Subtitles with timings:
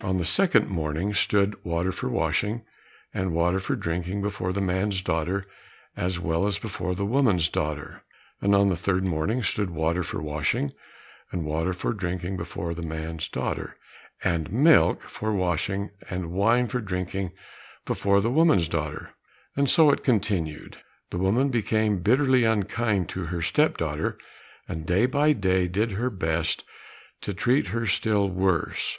[0.00, 2.64] On the second morning, stood water for washing
[3.14, 5.46] and water for drinking before the man's daughter
[5.96, 8.02] as well as before the woman's daughter.
[8.42, 10.72] And on the third morning stood water for washing
[11.30, 13.76] and water for drinking before the man's daughter,
[14.24, 17.30] and milk for washing and wine for drinking,
[17.84, 19.10] before the woman's daughter,
[19.54, 20.78] and so it continued.
[21.10, 24.18] The woman became bitterly unkind to her step daughter,
[24.66, 26.64] and day by day did her best
[27.20, 28.98] to treat her still worse.